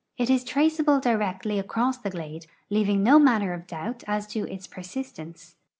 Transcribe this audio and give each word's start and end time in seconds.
It 0.17 0.31
is 0.31 0.43
traceable 0.43 0.99
directly 0.99 1.59
across 1.59 1.99
the 1.99 2.09
glade, 2.09 2.47
leaving 2.71 3.03
no 3.03 3.19
manner 3.19 3.53
of 3.53 3.67
doubt 3.67 4.03
as 4.07 4.25
to 4.29 4.51
its 4.51 4.65
persistence. 4.65 5.57